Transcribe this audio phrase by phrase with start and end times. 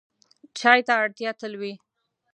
[0.59, 1.73] چای ته اړتیا تل وي.